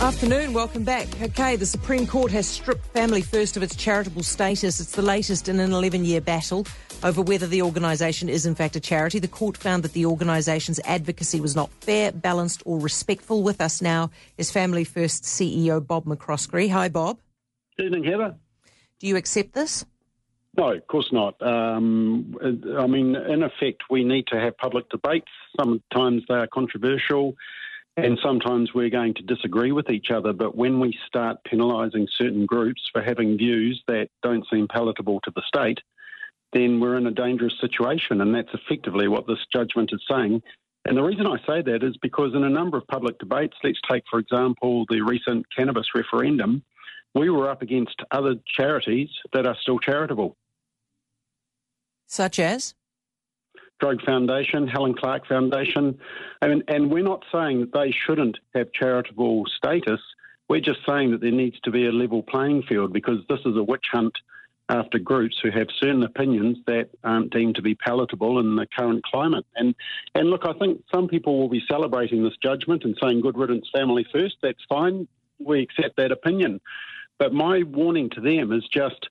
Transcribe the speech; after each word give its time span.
Afternoon, 0.00 0.52
welcome 0.52 0.84
back. 0.84 1.08
Okay, 1.20 1.56
the 1.56 1.66
Supreme 1.66 2.06
Court 2.06 2.30
has 2.30 2.46
stripped 2.46 2.86
Family 2.86 3.20
First 3.20 3.56
of 3.56 3.64
its 3.64 3.74
charitable 3.74 4.22
status. 4.22 4.78
It's 4.78 4.92
the 4.92 5.02
latest 5.02 5.48
in 5.48 5.58
an 5.58 5.72
11 5.72 6.04
year 6.04 6.20
battle 6.20 6.68
over 7.02 7.20
whether 7.20 7.48
the 7.48 7.62
organisation 7.62 8.28
is 8.28 8.46
in 8.46 8.54
fact 8.54 8.76
a 8.76 8.80
charity. 8.80 9.18
The 9.18 9.26
court 9.26 9.56
found 9.56 9.82
that 9.82 9.94
the 9.94 10.06
organisation's 10.06 10.78
advocacy 10.84 11.40
was 11.40 11.56
not 11.56 11.68
fair, 11.80 12.12
balanced, 12.12 12.62
or 12.64 12.78
respectful. 12.78 13.42
With 13.42 13.60
us 13.60 13.82
now 13.82 14.12
is 14.36 14.52
Family 14.52 14.84
First 14.84 15.24
CEO 15.24 15.84
Bob 15.84 16.04
McCoskrie. 16.04 16.70
Hi, 16.70 16.88
Bob. 16.88 17.18
Good 17.76 17.86
evening, 17.86 18.04
Heather. 18.04 18.36
Do 19.00 19.08
you 19.08 19.16
accept 19.16 19.52
this? 19.52 19.84
No, 20.56 20.74
of 20.74 20.86
course 20.86 21.12
not. 21.12 21.42
Um, 21.42 22.36
I 22.78 22.86
mean, 22.86 23.16
in 23.16 23.42
effect, 23.42 23.82
we 23.90 24.04
need 24.04 24.28
to 24.28 24.38
have 24.38 24.56
public 24.58 24.88
debates. 24.90 25.26
Sometimes 25.56 26.22
they 26.28 26.34
are 26.34 26.46
controversial 26.46 27.34
and 28.04 28.18
sometimes 28.22 28.72
we're 28.74 28.90
going 28.90 29.14
to 29.14 29.22
disagree 29.22 29.72
with 29.72 29.90
each 29.90 30.10
other. 30.10 30.32
But 30.32 30.56
when 30.56 30.80
we 30.80 30.96
start 31.06 31.38
penalising 31.50 32.06
certain 32.16 32.46
groups 32.46 32.82
for 32.92 33.02
having 33.02 33.36
views 33.36 33.82
that 33.88 34.08
don't 34.22 34.46
seem 34.52 34.68
palatable 34.68 35.20
to 35.24 35.32
the 35.34 35.42
state, 35.46 35.78
then 36.52 36.80
we're 36.80 36.96
in 36.96 37.06
a 37.06 37.10
dangerous 37.10 37.54
situation. 37.60 38.20
And 38.20 38.34
that's 38.34 38.54
effectively 38.54 39.08
what 39.08 39.26
this 39.26 39.44
judgment 39.52 39.90
is 39.92 40.02
saying. 40.10 40.42
And 40.84 40.96
the 40.96 41.02
reason 41.02 41.26
I 41.26 41.36
say 41.46 41.60
that 41.62 41.82
is 41.82 41.96
because 42.00 42.34
in 42.34 42.44
a 42.44 42.50
number 42.50 42.78
of 42.78 42.86
public 42.86 43.18
debates, 43.18 43.56
let's 43.62 43.80
take, 43.90 44.04
for 44.08 44.18
example, 44.18 44.86
the 44.88 45.02
recent 45.02 45.44
cannabis 45.54 45.86
referendum, 45.94 46.62
we 47.14 47.30
were 47.30 47.50
up 47.50 47.62
against 47.62 48.00
other 48.10 48.36
charities 48.56 49.10
that 49.32 49.46
are 49.46 49.56
still 49.60 49.78
charitable. 49.78 50.36
Such 52.06 52.38
as? 52.38 52.74
Drug 53.80 54.02
Foundation, 54.02 54.66
Helen 54.66 54.94
Clark 54.94 55.26
Foundation, 55.26 55.98
and, 56.42 56.62
and 56.68 56.90
we're 56.90 57.02
not 57.02 57.24
saying 57.32 57.60
that 57.60 57.72
they 57.72 57.92
shouldn't 57.92 58.38
have 58.54 58.72
charitable 58.72 59.44
status. 59.56 60.00
We're 60.48 60.60
just 60.60 60.80
saying 60.86 61.10
that 61.12 61.20
there 61.20 61.30
needs 61.30 61.60
to 61.60 61.70
be 61.70 61.86
a 61.86 61.92
level 61.92 62.22
playing 62.22 62.62
field 62.62 62.92
because 62.92 63.18
this 63.28 63.40
is 63.40 63.56
a 63.56 63.62
witch 63.62 63.86
hunt 63.92 64.16
after 64.70 64.98
groups 64.98 65.38
who 65.42 65.50
have 65.50 65.68
certain 65.78 66.02
opinions 66.02 66.58
that 66.66 66.90
aren't 67.04 67.32
deemed 67.32 67.54
to 67.56 67.62
be 67.62 67.74
palatable 67.74 68.38
in 68.38 68.56
the 68.56 68.66
current 68.66 69.02
climate. 69.04 69.46
And 69.56 69.74
and 70.14 70.28
look, 70.28 70.44
I 70.44 70.52
think 70.54 70.82
some 70.92 71.08
people 71.08 71.38
will 71.38 71.48
be 71.48 71.62
celebrating 71.68 72.22
this 72.22 72.36
judgment 72.42 72.84
and 72.84 72.96
saying 73.00 73.22
good 73.22 73.38
riddance 73.38 73.68
family 73.72 74.06
first. 74.12 74.36
That's 74.42 74.62
fine. 74.68 75.08
We 75.38 75.62
accept 75.62 75.96
that 75.96 76.12
opinion. 76.12 76.60
But 77.18 77.32
my 77.32 77.62
warning 77.62 78.10
to 78.10 78.20
them 78.20 78.52
is 78.52 78.64
just 78.72 79.08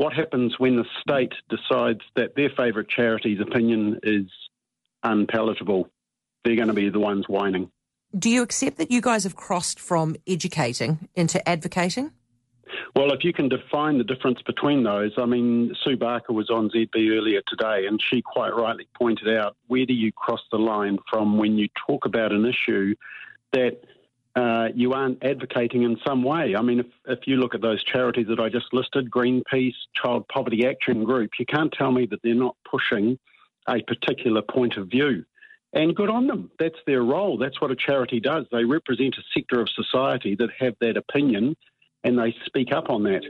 what 0.00 0.14
happens 0.14 0.58
when 0.58 0.76
the 0.76 0.86
state 1.02 1.34
decides 1.50 2.00
that 2.16 2.34
their 2.34 2.48
favourite 2.48 2.88
charity's 2.88 3.38
opinion 3.38 4.00
is 4.02 4.24
unpalatable? 5.02 5.90
They're 6.42 6.56
going 6.56 6.68
to 6.68 6.74
be 6.74 6.88
the 6.88 6.98
ones 6.98 7.26
whining. 7.28 7.70
Do 8.18 8.30
you 8.30 8.40
accept 8.40 8.78
that 8.78 8.90
you 8.90 9.02
guys 9.02 9.24
have 9.24 9.36
crossed 9.36 9.78
from 9.78 10.16
educating 10.26 11.10
into 11.14 11.46
advocating? 11.46 12.12
Well, 12.96 13.12
if 13.12 13.24
you 13.24 13.34
can 13.34 13.50
define 13.50 13.98
the 13.98 14.04
difference 14.04 14.40
between 14.40 14.84
those, 14.84 15.12
I 15.18 15.26
mean, 15.26 15.76
Sue 15.84 15.98
Barker 15.98 16.32
was 16.32 16.48
on 16.48 16.70
ZB 16.70 17.10
earlier 17.10 17.42
today, 17.46 17.84
and 17.86 18.00
she 18.02 18.22
quite 18.22 18.56
rightly 18.56 18.88
pointed 18.96 19.36
out 19.36 19.54
where 19.66 19.84
do 19.84 19.92
you 19.92 20.12
cross 20.12 20.40
the 20.50 20.58
line 20.58 20.98
from 21.10 21.36
when 21.36 21.58
you 21.58 21.68
talk 21.86 22.06
about 22.06 22.32
an 22.32 22.46
issue 22.46 22.94
that 23.52 23.82
uh, 24.36 24.68
you 24.74 24.92
aren't 24.92 25.24
advocating 25.24 25.82
in 25.82 25.98
some 26.06 26.22
way. 26.22 26.54
I 26.54 26.62
mean, 26.62 26.80
if, 26.80 26.86
if 27.06 27.26
you 27.26 27.36
look 27.36 27.54
at 27.54 27.60
those 27.60 27.82
charities 27.82 28.26
that 28.28 28.40
I 28.40 28.48
just 28.48 28.72
listed, 28.72 29.10
Greenpeace, 29.10 29.74
Child 29.94 30.28
Poverty 30.28 30.66
Action 30.66 31.04
Group, 31.04 31.32
you 31.38 31.46
can't 31.46 31.72
tell 31.72 31.90
me 31.90 32.06
that 32.06 32.20
they're 32.22 32.34
not 32.34 32.56
pushing 32.68 33.18
a 33.68 33.82
particular 33.82 34.42
point 34.42 34.76
of 34.76 34.88
view. 34.88 35.24
And 35.72 35.94
good 35.94 36.10
on 36.10 36.26
them. 36.26 36.50
That's 36.58 36.78
their 36.86 37.02
role. 37.02 37.38
That's 37.38 37.60
what 37.60 37.70
a 37.70 37.76
charity 37.76 38.18
does. 38.20 38.46
They 38.50 38.64
represent 38.64 39.16
a 39.18 39.22
sector 39.34 39.60
of 39.60 39.68
society 39.68 40.34
that 40.36 40.50
have 40.58 40.74
that 40.80 40.96
opinion 40.96 41.56
and 42.02 42.18
they 42.18 42.34
speak 42.46 42.72
up 42.72 42.90
on 42.90 43.04
that. 43.04 43.22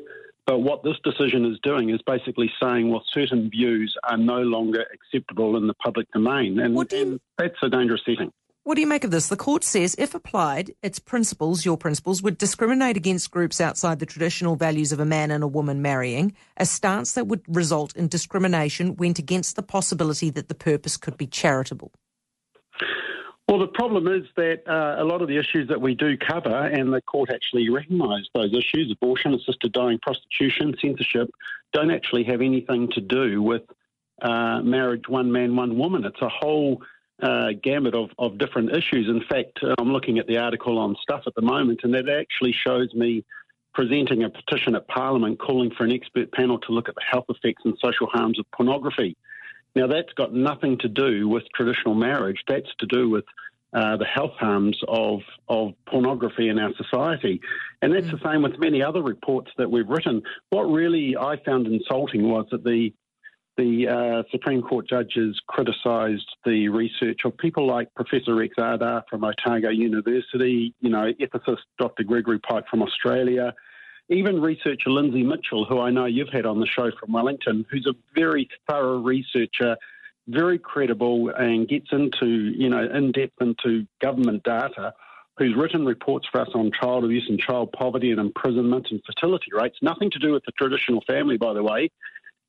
But 0.46 0.60
what 0.60 0.82
this 0.82 0.96
decision 1.04 1.44
is 1.44 1.58
doing 1.62 1.90
is 1.90 2.00
basically 2.02 2.50
saying, 2.60 2.90
well, 2.90 3.04
certain 3.12 3.50
views 3.50 3.96
are 4.04 4.16
no 4.16 4.40
longer 4.40 4.84
acceptable 4.92 5.56
in 5.56 5.66
the 5.66 5.74
public 5.74 6.10
domain. 6.12 6.58
And, 6.58 6.74
you... 6.74 6.86
and 6.92 7.20
that's 7.36 7.62
a 7.62 7.68
dangerous 7.68 8.02
setting. 8.06 8.32
What 8.62 8.74
do 8.74 8.82
you 8.82 8.86
make 8.86 9.04
of 9.04 9.10
this? 9.10 9.28
The 9.28 9.36
court 9.36 9.64
says, 9.64 9.96
if 9.98 10.14
applied, 10.14 10.72
its 10.82 10.98
principles, 10.98 11.64
your 11.64 11.78
principles, 11.78 12.22
would 12.22 12.36
discriminate 12.36 12.96
against 12.96 13.30
groups 13.30 13.58
outside 13.58 14.00
the 14.00 14.06
traditional 14.06 14.54
values 14.54 14.92
of 14.92 15.00
a 15.00 15.06
man 15.06 15.30
and 15.30 15.42
a 15.42 15.48
woman 15.48 15.80
marrying. 15.80 16.34
A 16.58 16.66
stance 16.66 17.12
that 17.14 17.26
would 17.26 17.42
result 17.48 17.96
in 17.96 18.08
discrimination 18.08 18.96
went 18.96 19.18
against 19.18 19.56
the 19.56 19.62
possibility 19.62 20.28
that 20.30 20.48
the 20.48 20.54
purpose 20.54 20.98
could 20.98 21.16
be 21.16 21.26
charitable. 21.26 21.90
Well, 23.48 23.58
the 23.58 23.66
problem 23.66 24.06
is 24.06 24.28
that 24.36 24.62
uh, 24.68 25.02
a 25.02 25.04
lot 25.04 25.22
of 25.22 25.28
the 25.28 25.38
issues 25.38 25.68
that 25.68 25.80
we 25.80 25.94
do 25.94 26.18
cover, 26.18 26.54
and 26.54 26.92
the 26.92 27.00
court 27.00 27.30
actually 27.32 27.68
recognised 27.70 28.28
those 28.34 28.52
issues 28.52 28.92
abortion, 28.92 29.32
assisted 29.32 29.72
dying, 29.72 29.98
prostitution, 30.02 30.74
censorship 30.80 31.30
don't 31.72 31.90
actually 31.90 32.24
have 32.24 32.42
anything 32.42 32.88
to 32.92 33.00
do 33.00 33.42
with 33.42 33.62
uh, 34.22 34.60
marriage 34.60 35.08
one 35.08 35.32
man, 35.32 35.56
one 35.56 35.78
woman. 35.78 36.04
It's 36.04 36.20
a 36.20 36.28
whole 36.28 36.82
uh, 37.22 37.48
gamut 37.62 37.94
of, 37.94 38.10
of 38.18 38.38
different 38.38 38.70
issues. 38.70 39.08
In 39.08 39.22
fact, 39.28 39.60
I'm 39.78 39.92
looking 39.92 40.18
at 40.18 40.26
the 40.26 40.38
article 40.38 40.78
on 40.78 40.96
stuff 41.02 41.22
at 41.26 41.34
the 41.34 41.42
moment, 41.42 41.80
and 41.82 41.94
that 41.94 42.08
actually 42.08 42.52
shows 42.52 42.92
me 42.94 43.24
presenting 43.74 44.24
a 44.24 44.30
petition 44.30 44.74
at 44.74 44.88
Parliament 44.88 45.38
calling 45.38 45.70
for 45.70 45.84
an 45.84 45.92
expert 45.92 46.32
panel 46.32 46.58
to 46.58 46.72
look 46.72 46.88
at 46.88 46.94
the 46.94 47.04
health 47.08 47.26
effects 47.28 47.62
and 47.64 47.76
social 47.82 48.06
harms 48.08 48.38
of 48.38 48.46
pornography. 48.52 49.16
Now, 49.74 49.86
that's 49.86 50.12
got 50.14 50.34
nothing 50.34 50.78
to 50.78 50.88
do 50.88 51.28
with 51.28 51.44
traditional 51.54 51.94
marriage. 51.94 52.42
That's 52.48 52.74
to 52.80 52.86
do 52.86 53.08
with 53.08 53.24
uh, 53.72 53.96
the 53.96 54.04
health 54.04 54.32
harms 54.38 54.76
of, 54.88 55.20
of 55.48 55.74
pornography 55.86 56.48
in 56.48 56.58
our 56.58 56.72
society. 56.74 57.40
And 57.80 57.94
that's 57.94 58.06
mm. 58.06 58.20
the 58.20 58.30
same 58.32 58.42
with 58.42 58.58
many 58.58 58.82
other 58.82 59.02
reports 59.02 59.52
that 59.58 59.70
we've 59.70 59.88
written. 59.88 60.22
What 60.50 60.62
really 60.62 61.16
I 61.16 61.36
found 61.44 61.68
insulting 61.68 62.28
was 62.28 62.46
that 62.50 62.64
the 62.64 62.92
the 63.56 63.88
uh, 63.88 64.22
Supreme 64.30 64.62
Court 64.62 64.88
judges 64.88 65.40
criticised 65.46 66.28
the 66.44 66.68
research 66.68 67.20
of 67.24 67.36
people 67.36 67.66
like 67.66 67.92
Professor 67.94 68.34
Rex 68.34 68.54
Ahdar 68.58 69.02
from 69.08 69.24
Otago 69.24 69.70
University, 69.70 70.74
you 70.80 70.90
know, 70.90 71.12
ethicist 71.20 71.58
Dr. 71.78 72.04
Gregory 72.04 72.38
Pike 72.38 72.64
from 72.70 72.82
Australia, 72.82 73.54
even 74.08 74.40
researcher 74.40 74.90
Lindsay 74.90 75.22
Mitchell, 75.22 75.64
who 75.64 75.80
I 75.80 75.90
know 75.90 76.06
you've 76.06 76.30
had 76.30 76.46
on 76.46 76.60
the 76.60 76.66
show 76.66 76.90
from 76.98 77.12
Wellington, 77.12 77.66
who's 77.70 77.86
a 77.86 77.94
very 78.14 78.48
thorough 78.68 78.98
researcher, 78.98 79.76
very 80.28 80.58
credible, 80.58 81.30
and 81.30 81.68
gets 81.68 81.88
into, 81.92 82.26
you 82.26 82.68
know, 82.68 82.88
in 82.92 83.12
depth 83.12 83.40
into 83.40 83.86
government 84.00 84.42
data 84.42 84.94
who's 85.40 85.56
written 85.56 85.86
reports 85.86 86.28
for 86.30 86.42
us 86.42 86.50
on 86.54 86.70
child 86.70 87.02
abuse 87.02 87.26
and 87.28 87.38
child 87.38 87.72
poverty 87.72 88.10
and 88.10 88.20
imprisonment 88.20 88.88
and 88.90 89.00
fertility 89.06 89.50
rates. 89.52 89.78
Nothing 89.80 90.10
to 90.10 90.18
do 90.18 90.32
with 90.32 90.44
the 90.44 90.52
traditional 90.52 91.02
family, 91.06 91.38
by 91.38 91.54
the 91.54 91.62
way. 91.62 91.90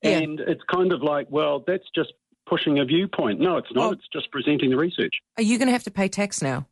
Yeah. 0.01 0.19
And 0.19 0.39
it's 0.39 0.63
kind 0.73 0.91
of 0.91 1.01
like, 1.01 1.27
well, 1.29 1.63
that's 1.65 1.85
just 1.93 2.13
pushing 2.47 2.79
a 2.79 2.85
viewpoint. 2.85 3.39
No, 3.39 3.57
it's 3.57 3.67
not. 3.73 3.81
Well, 3.81 3.91
it's 3.91 4.07
just 4.11 4.31
presenting 4.31 4.69
the 4.71 4.77
research. 4.77 5.13
Are 5.37 5.43
you 5.43 5.57
going 5.57 5.67
to 5.67 5.73
have 5.73 5.83
to 5.83 5.91
pay 5.91 6.07
tax 6.07 6.41
now? 6.41 6.67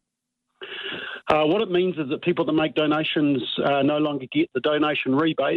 Uh, 1.31 1.45
what 1.45 1.61
it 1.61 1.69
means 1.69 1.95
is 1.97 2.09
that 2.09 2.23
people 2.23 2.43
that 2.43 2.53
make 2.53 2.73
donations 2.73 3.41
uh, 3.63 3.83
no 3.83 3.99
longer 3.99 4.25
get 4.31 4.49
the 4.55 4.59
donation 4.61 5.13
rebate. 5.13 5.45